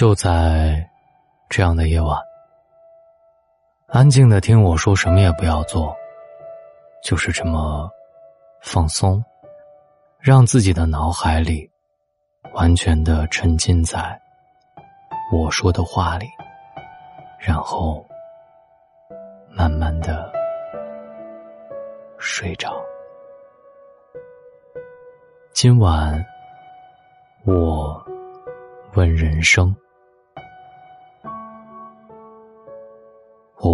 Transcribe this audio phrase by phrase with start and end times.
[0.00, 0.82] 就在
[1.50, 2.18] 这样的夜晚，
[3.88, 5.94] 安静的听我说，什么也不要做，
[7.04, 7.86] 就是这么
[8.62, 9.22] 放松，
[10.18, 11.70] 让自己的脑海里
[12.54, 14.18] 完全的沉浸在
[15.34, 16.26] 我说的话里，
[17.38, 18.02] 然后
[19.50, 20.32] 慢慢的
[22.16, 22.74] 睡着。
[25.52, 26.24] 今晚
[27.44, 28.02] 我。
[28.94, 29.72] 问人生，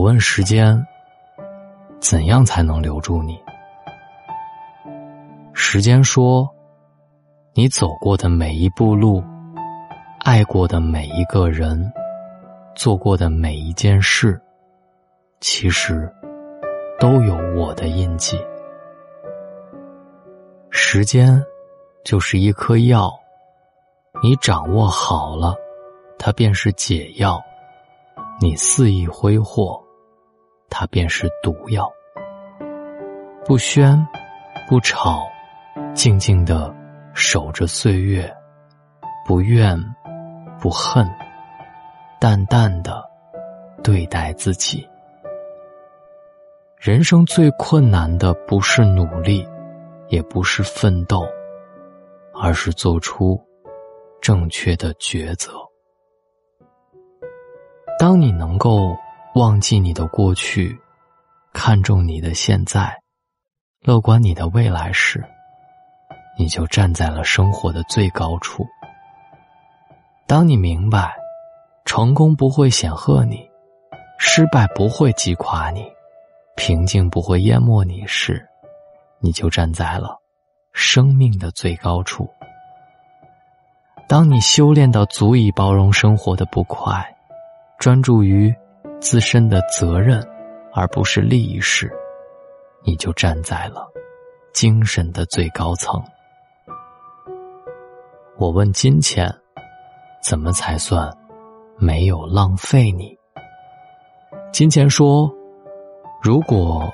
[0.06, 0.86] 问时间，
[1.98, 3.36] 怎样才能留住你？
[5.52, 6.48] 时间说，
[7.54, 9.20] 你走过的每一步路，
[10.20, 11.92] 爱过的每一个人，
[12.76, 14.40] 做过的每一件事，
[15.40, 16.08] 其实
[17.00, 18.38] 都有我的印记。
[20.70, 21.44] 时间
[22.04, 23.12] 就是一颗药。
[24.22, 25.56] 你掌握好了，
[26.16, 27.40] 它便是解药；
[28.40, 29.82] 你肆意挥霍，
[30.68, 31.90] 它便是毒药。
[33.44, 33.96] 不喧，
[34.68, 35.26] 不吵，
[35.94, 36.74] 静静的
[37.14, 38.32] 守着岁月，
[39.26, 39.78] 不怨，
[40.60, 41.08] 不恨，
[42.20, 43.02] 淡淡的
[43.82, 44.88] 对待自己。
[46.78, 49.46] 人生最困难的不是努力，
[50.08, 51.26] 也不是奋斗，
[52.34, 53.40] 而是做出。
[54.22, 55.52] 正确的抉择。
[57.96, 58.96] 当你能够
[59.36, 60.80] 忘记你的过去，
[61.52, 62.98] 看重你的现在，
[63.82, 65.22] 乐观你的未来时，
[66.38, 68.64] 你就站在了生活的最高处。
[70.26, 71.14] 当你明白，
[71.84, 73.46] 成功不会显赫你，
[74.18, 75.84] 失败不会击垮你，
[76.56, 78.42] 平静不会淹没你时，
[79.20, 80.16] 你就站在了
[80.72, 82.26] 生命的最高处。
[84.08, 87.06] 当你修炼到足以包容生活的不快，
[87.78, 88.54] 专注于
[89.00, 90.26] 自身的责任，
[90.72, 91.92] 而不是利益时，
[92.82, 93.86] 你就站在了
[94.52, 96.02] 精神的最高层。
[98.36, 99.32] 我问金钱，
[100.22, 101.10] 怎么才算
[101.78, 103.16] 没有浪费你？
[104.52, 105.30] 金钱说
[106.22, 106.90] ：“如果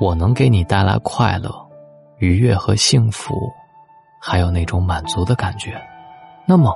[0.00, 1.52] 我能给你带来快乐、
[2.18, 3.34] 愉悦和幸福，
[4.20, 5.80] 还有那种满足的感觉。”
[6.46, 6.74] 那么，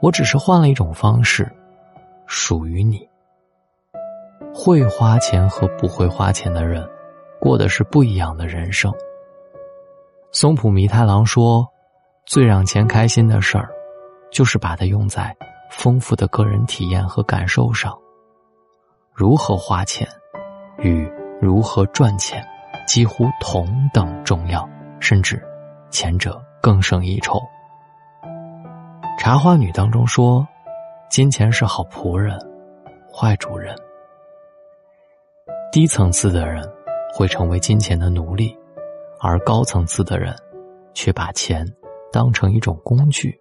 [0.00, 1.50] 我只是换了一种方式，
[2.26, 3.09] 属于你。
[4.54, 6.86] 会花钱和不会花钱的人，
[7.40, 8.92] 过的是不一样的人生。
[10.32, 11.66] 松浦弥太郎说
[12.26, 13.70] ：“最让钱开心的事儿，
[14.30, 15.34] 就是把它用在
[15.70, 17.96] 丰富的个人体验和感受上。
[19.12, 20.06] 如何花钱，
[20.78, 21.10] 与
[21.40, 22.46] 如何赚钱，
[22.86, 24.68] 几乎同等重要，
[25.00, 25.42] 甚至
[25.90, 27.40] 前者更胜一筹。”
[29.18, 30.46] 茶花女当中说
[31.10, 32.38] ：“金钱是好仆人，
[33.12, 33.76] 坏主人。
[35.72, 36.68] 低层次的人
[37.14, 38.56] 会成为金钱的奴隶，
[39.20, 40.34] 而高层次的人
[40.94, 41.64] 却把钱
[42.12, 43.38] 当成一种工具。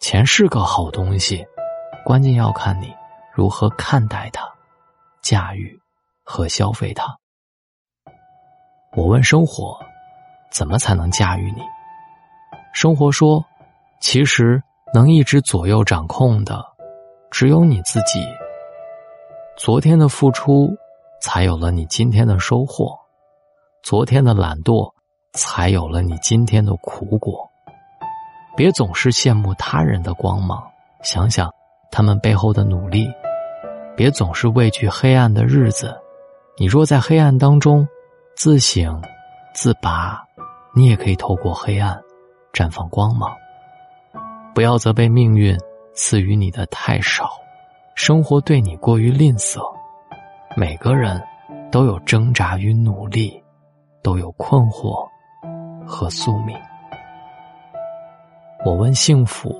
[0.00, 1.46] 钱是个好东西，
[2.04, 2.92] 关键要看你
[3.32, 4.42] 如何看待它、
[5.22, 5.78] 驾驭
[6.24, 7.16] 和消费它。”
[8.96, 9.78] 我问生活
[10.50, 11.62] ：“怎么才能驾驭你？”
[12.74, 13.44] 生活说。
[14.00, 14.60] 其实
[14.92, 16.60] 能一直左右掌控的，
[17.30, 18.26] 只有你自己。
[19.56, 20.68] 昨天的付出，
[21.22, 22.98] 才有了你今天的收获；
[23.80, 24.92] 昨天的懒惰，
[25.34, 27.48] 才有了你今天的苦果。
[28.56, 30.60] 别总是羡慕他人的光芒，
[31.04, 31.48] 想想
[31.92, 33.06] 他们背后的努力；
[33.96, 35.96] 别总是畏惧黑暗的日子，
[36.58, 37.86] 你若在黑暗当中
[38.34, 39.00] 自省、
[39.54, 40.20] 自拔，
[40.74, 42.02] 你也可以透过黑暗
[42.52, 43.32] 绽放光芒。
[44.52, 45.56] 不要责备命运
[45.94, 47.30] 赐予你的太少，
[47.94, 49.62] 生活对你过于吝啬。
[50.54, 51.20] 每个人
[51.70, 53.42] 都有挣扎与努力，
[54.02, 55.08] 都有困惑
[55.86, 56.54] 和宿命。
[58.62, 59.54] 我问幸福，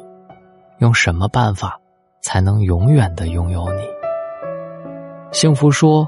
[0.79, 1.81] 用什么办法
[2.21, 3.83] 才能永远的拥有你？
[5.33, 6.07] 幸福说：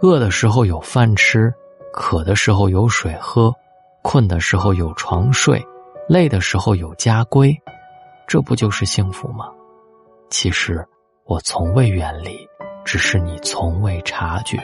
[0.00, 1.52] 饿的时候有饭吃，
[1.92, 3.54] 渴的时候有水喝，
[4.00, 5.62] 困的时候有床睡，
[6.08, 7.54] 累的时候有家归。
[8.26, 9.50] 这不就是幸福吗？
[10.30, 10.82] 其实
[11.26, 12.48] 我从未远离，
[12.84, 14.58] 只是你从未察觉。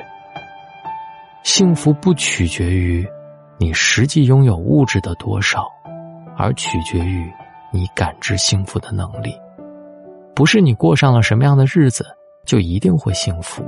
[1.42, 3.08] 幸福不取决于
[3.58, 5.66] 你实际拥有物质的多少，
[6.36, 7.32] 而取决于
[7.72, 9.34] 你感知幸福的能力。
[10.34, 12.06] 不是你过上了什么样的日子
[12.44, 13.64] 就一定会幸福，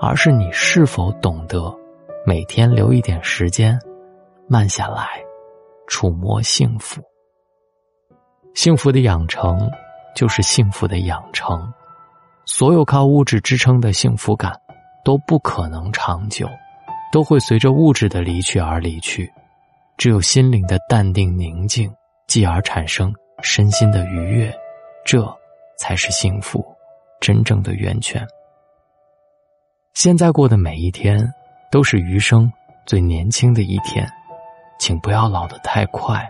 [0.00, 1.74] 而是你是否懂得
[2.24, 3.78] 每天留一点时间，
[4.46, 5.06] 慢下来，
[5.86, 7.02] 触摸幸福。
[8.54, 9.70] 幸福的养成，
[10.16, 11.70] 就是幸福的养成。
[12.50, 14.58] 所有靠物质支撑的幸福感，
[15.04, 16.48] 都不可能长久，
[17.12, 19.30] 都会随着物质的离去而离去。
[19.98, 21.92] 只有心灵的淡定宁静，
[22.26, 23.12] 继而产生
[23.42, 24.50] 身心的愉悦，
[25.04, 25.22] 这
[25.76, 26.64] 才是幸福
[27.20, 28.26] 真正的源泉。
[29.92, 31.18] 现在过的每一天，
[31.70, 32.50] 都是余生
[32.86, 34.08] 最年轻的一天，
[34.78, 36.26] 请不要老得太快，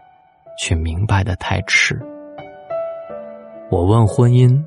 [0.58, 1.96] 却明白的太迟。
[3.70, 4.60] 我问婚姻，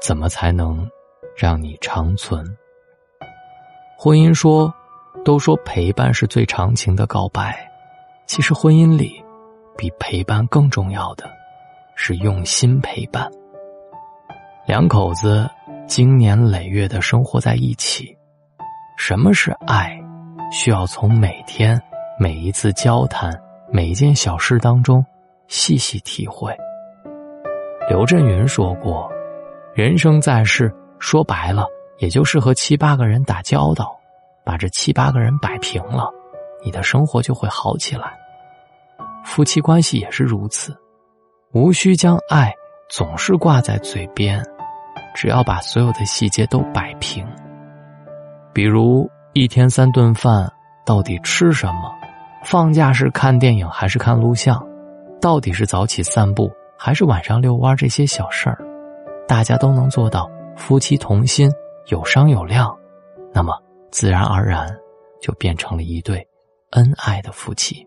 [0.00, 0.88] 怎么才能
[1.36, 2.44] 让你长存？
[3.98, 4.72] 婚姻说，
[5.24, 7.70] 都说陪伴是最长情的告白，
[8.26, 9.22] 其实婚姻里，
[9.76, 11.30] 比陪伴更重要的，
[11.96, 13.30] 是用心陪伴。
[14.66, 15.48] 两口子
[15.86, 18.16] 经年累月的生活在一起，
[18.96, 20.00] 什么是爱？
[20.50, 21.80] 需要从每天、
[22.18, 23.30] 每一次交谈、
[23.70, 25.04] 每一件小事当中
[25.46, 26.56] 细细体会。
[27.88, 29.10] 刘震云说过
[29.72, 31.64] ：“人生在世，说白了，
[31.98, 33.96] 也就是和七八个人打交道，
[34.44, 36.10] 把这七八个人摆平了，
[36.64, 38.12] 你的生活就会好起来。
[39.24, 40.76] 夫妻关系也是如此，
[41.52, 42.52] 无需将爱
[42.88, 44.44] 总是挂在嘴边，
[45.14, 47.24] 只要把所有的细节都摆平。
[48.52, 50.50] 比如一天三顿饭
[50.84, 51.92] 到底吃什么，
[52.44, 54.66] 放假是看电影还是看录像，
[55.20, 56.50] 到底是早起散步。”
[56.82, 58.56] 还是晚上遛弯这些小事儿，
[59.30, 61.48] 大家都能做到夫妻同心，
[61.86, 62.76] 有商有量，
[63.32, 63.56] 那么
[63.92, 64.76] 自然而然
[65.22, 66.26] 就变成了一对
[66.70, 67.86] 恩爱的夫妻。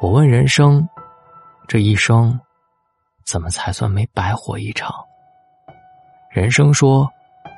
[0.00, 0.88] 我问人生，
[1.68, 2.40] 这一生
[3.26, 4.94] 怎么才算没白活一场？
[6.30, 7.06] 人生说，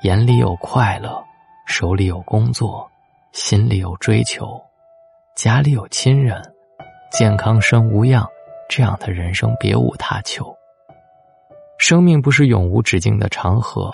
[0.03, 1.25] 眼里有快乐，
[1.69, 2.91] 手里有工作，
[3.31, 4.61] 心里有追求，
[5.37, 6.43] 家里有亲人，
[7.12, 8.27] 健康身无恙。
[8.69, 10.53] 这样的人生别无他求。
[11.78, 13.93] 生命不是永无止境的长河，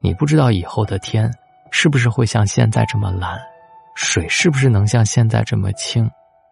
[0.00, 1.30] 你不知道以后的天
[1.70, 3.38] 是不是会像现在这么蓝，
[3.94, 6.08] 水是不是能像现在这么清，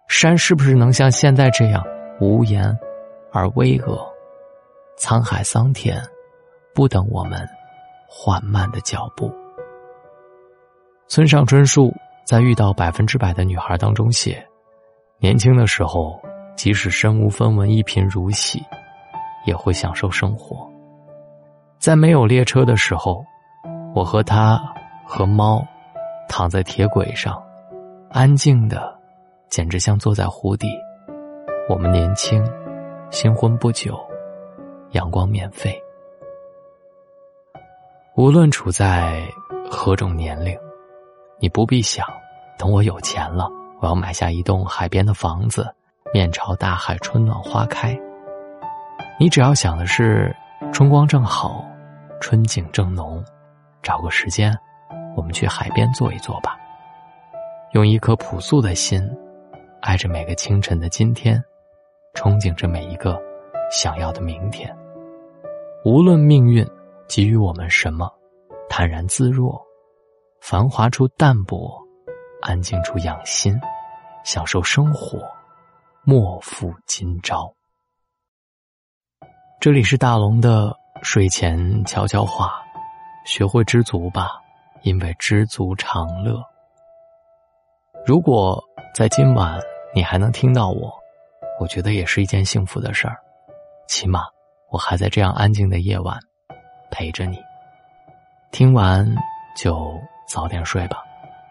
[0.08, 1.84] 山是不是能像现在这样
[2.20, 2.76] 无言
[3.32, 3.98] 而巍峨。
[4.98, 6.02] 沧海桑田，
[6.74, 7.46] 不等我们
[8.08, 9.30] 缓慢的脚步。
[11.08, 11.94] 村上春树
[12.24, 14.46] 在《遇到百分之百的女孩》当中写，
[15.18, 16.20] 年轻的时候。
[16.56, 18.62] 即使身无分文、一贫如洗，
[19.46, 20.69] 也会享受生活。
[21.80, 23.24] 在没有列车的时候，
[23.94, 24.60] 我和他
[25.02, 25.66] 和猫
[26.28, 27.42] 躺在铁轨上，
[28.10, 28.94] 安静的，
[29.48, 30.68] 简直像坐在湖底。
[31.70, 32.44] 我们年轻，
[33.10, 33.98] 新婚不久，
[34.90, 35.74] 阳光免费。
[38.14, 39.26] 无论处在
[39.70, 40.54] 何种年龄，
[41.38, 42.06] 你不必想，
[42.58, 43.48] 等我有钱了，
[43.80, 45.66] 我要买下一栋海边的房子。
[46.12, 47.98] 面朝大海，春暖花开。
[49.18, 50.34] 你只要想的是
[50.72, 51.64] 春光正好，
[52.20, 53.24] 春景正浓，
[53.82, 54.56] 找个时间，
[55.16, 56.56] 我们去海边坐一坐吧。
[57.72, 59.02] 用一颗朴素的心，
[59.80, 61.42] 爱着每个清晨的今天，
[62.14, 63.20] 憧憬着每一个
[63.70, 64.76] 想要的明天。
[65.84, 66.64] 无论命运
[67.08, 68.08] 给予我们什么，
[68.68, 69.60] 坦然自若，
[70.40, 71.80] 繁华处淡泊，
[72.42, 73.58] 安静处养心，
[74.24, 75.18] 享受生活。
[76.02, 77.54] 莫负今朝。
[79.60, 82.62] 这里是大龙的睡前悄悄话，
[83.24, 84.40] 学会知足吧，
[84.82, 86.42] 因为知足常乐。
[88.06, 88.62] 如果
[88.94, 89.60] 在今晚
[89.94, 90.92] 你还能听到我，
[91.58, 93.16] 我觉得也是一件幸福的事儿。
[93.86, 94.22] 起码
[94.70, 96.18] 我还在这样安静的夜晚
[96.90, 97.38] 陪着你。
[98.52, 99.06] 听完
[99.56, 99.92] 就
[100.28, 101.02] 早点睡吧。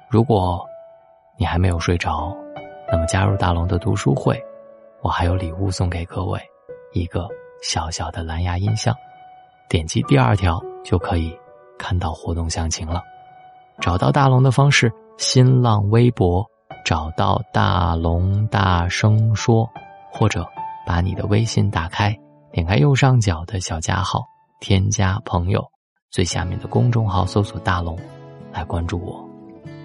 [0.10, 0.65] 如果
[1.38, 2.36] 你还没有睡着。
[2.91, 4.44] 那么加入大龙的读书会，
[5.01, 6.41] 我还有礼物送给各位，
[6.91, 7.29] 一个
[7.62, 8.96] 小小的蓝牙音箱，
[9.69, 11.31] 点击第二条就可以
[11.77, 13.01] 看到活动详情了。
[13.79, 16.45] 找到大龙的方式：新浪微博
[16.83, 19.69] 找到大龙大声说，
[20.11, 20.45] 或者
[20.85, 22.13] 把你的微信打开，
[22.51, 24.23] 点开右上角的小加号，
[24.59, 25.63] 添加朋友，
[26.11, 27.97] 最下面的公众号搜索大龙，
[28.51, 29.23] 来关注我。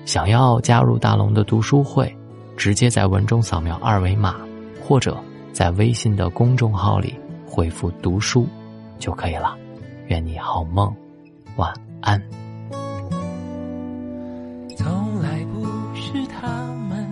[0.05, 2.13] 想要加入大龙的读书会。
[2.57, 4.37] 直接在文中扫描二维码，
[4.81, 5.21] 或者
[5.53, 8.47] 在微信的公众号里回复“读书”
[8.97, 9.57] 就可以了。
[10.09, 10.95] 愿你好梦，
[11.57, 12.23] 晚安。
[14.77, 16.47] 从来不是他
[16.89, 17.09] 们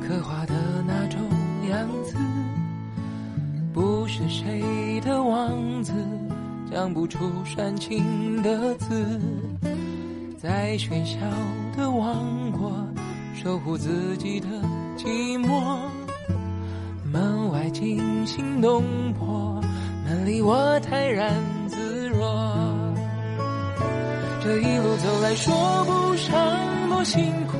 [0.00, 0.54] 刻画的
[0.86, 1.18] 那种
[1.68, 2.16] 样子，
[3.72, 5.92] 不是谁的王子
[6.70, 9.20] 讲不出煽情的字，
[10.38, 11.18] 在喧嚣
[11.76, 12.72] 的王国。
[13.34, 14.46] 守护自己的
[14.96, 15.78] 寂寞，
[17.04, 18.82] 门外惊心动
[19.14, 19.60] 魄，
[20.04, 21.32] 门里我泰然
[22.08, 22.74] 若。
[24.40, 26.34] 这一路走来，说不上
[26.88, 27.58] 多辛苦，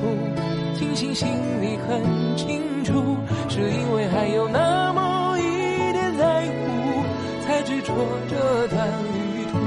[0.75, 1.27] 庆幸心
[1.61, 2.01] 里很
[2.35, 5.41] 清楚，是因为还有那么一
[5.93, 7.93] 点在乎，才执着
[8.27, 9.59] 这段旅途。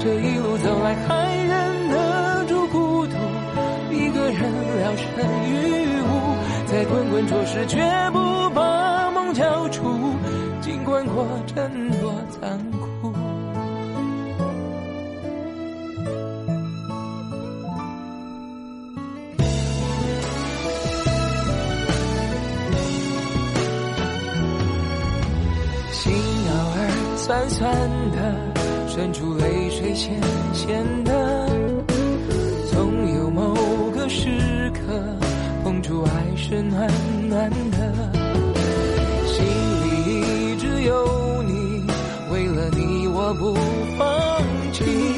[0.00, 3.16] 这一路走来，还忍得住孤独，
[3.92, 5.06] 一个人聊胜
[5.48, 6.34] 于无，
[6.66, 7.78] 在滚滚浊世，绝
[8.12, 9.82] 不把梦交出。
[10.60, 12.58] 尽管过程多残
[27.24, 27.74] 酸酸
[28.12, 28.18] 的，
[28.86, 30.20] 渗出泪水咸
[30.52, 31.48] 咸的，
[32.70, 33.54] 总有某
[33.92, 34.80] 个时刻，
[35.64, 36.86] 碰触爱是暖
[37.26, 38.12] 暖的。
[39.24, 41.86] 心里一直有你，
[42.30, 43.54] 为了你我不
[43.96, 44.42] 放
[44.74, 45.13] 弃。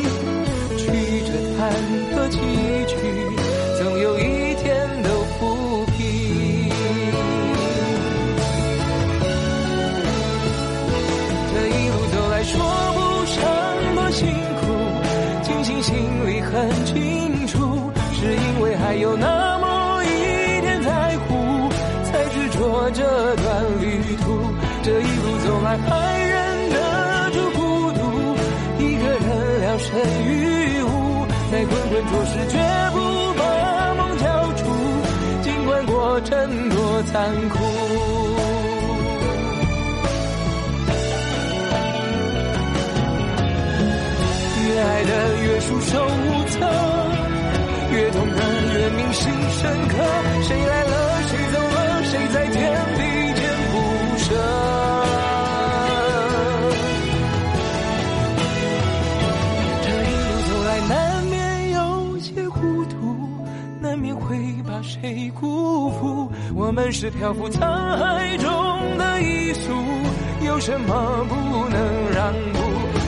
[25.67, 26.79] 来，还忍得
[27.33, 27.59] 住孤
[27.93, 28.01] 独，
[28.79, 30.31] 一个人聊胜于
[30.85, 32.57] 无，在滚滚浊世，绝
[32.93, 32.97] 不
[33.35, 33.43] 把
[33.97, 34.63] 梦交出，
[35.43, 37.59] 尽管过程多残酷。
[44.69, 45.11] 越爱的
[45.43, 46.55] 越束手无策，
[47.91, 48.39] 越痛的
[48.73, 49.95] 越铭心深刻。
[50.43, 50.95] 谁来了，
[51.27, 52.73] 谁走了，谁在天
[64.83, 66.31] 谁辜负？
[66.55, 68.49] 我们是漂浮沧海中
[68.99, 69.73] 的一粟，
[70.47, 71.35] 有什么不
[71.69, 72.59] 能让步？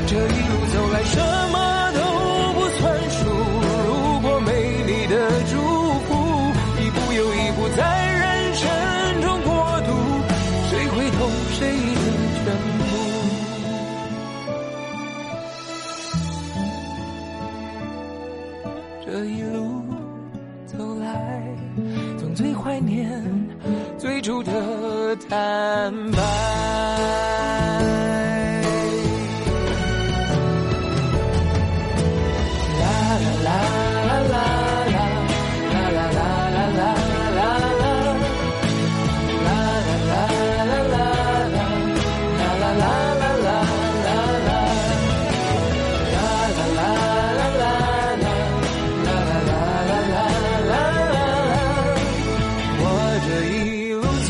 [0.07, 0.27] 这一路
[0.73, 1.21] 走来，什
[1.53, 1.57] 么
[1.93, 2.01] 都
[2.55, 3.28] 不算数。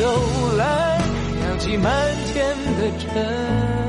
[0.09, 0.99] 后来
[1.43, 1.93] 扬起漫
[2.33, 3.88] 天的尘。